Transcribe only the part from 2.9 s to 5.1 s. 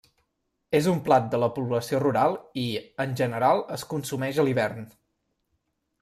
en general es consumeix a l'hivern.